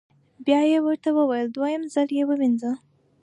بیا 0.45 0.61
یې 0.71 0.79
ورته 0.85 1.09
وویل: 1.17 1.47
دویم 1.55 1.83
ځل 1.93 2.09
یې 2.17 2.23
ووینځه. 2.27 2.71